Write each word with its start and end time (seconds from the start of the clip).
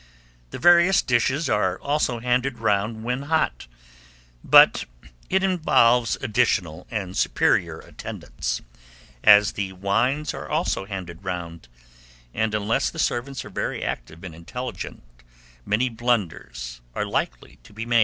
The 0.49 0.57
various 0.57 1.03
dishes 1.03 1.47
are 1.47 1.79
also 1.79 2.17
handed 2.21 2.57
round 2.57 3.03
when 3.03 3.21
hot; 3.21 3.67
but 4.43 4.85
it 5.29 5.43
involves 5.43 6.15
additional 6.23 6.87
and 6.89 7.15
superior 7.15 7.77
attendance, 7.77 8.63
as 9.23 9.51
the 9.51 9.73
wines 9.73 10.33
are 10.33 10.49
also 10.49 10.85
handed 10.85 11.23
round; 11.23 11.67
and 12.33 12.55
unless 12.55 12.89
the 12.89 12.97
servants 12.97 13.45
are 13.45 13.51
very 13.51 13.83
active 13.83 14.23
and 14.23 14.33
intelligent, 14.33 15.03
many 15.67 15.87
blunders 15.87 16.81
are 16.95 17.05
likely 17.05 17.59
to 17.61 17.71
be 17.71 17.85
made. 17.85 17.99